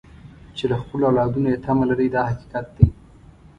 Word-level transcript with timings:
چې 0.57 0.63
له 0.71 0.77
خپلو 0.81 1.03
اولادونو 1.09 1.47
یې 1.53 1.61
تمه 1.65 1.85
لرئ 1.89 2.07
دا 2.15 2.21
حقیقت 2.29 2.65
دی. 2.77 2.87